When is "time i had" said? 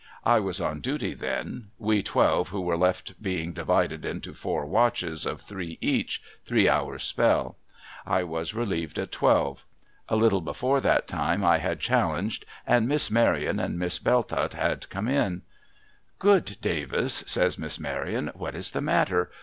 11.07-11.79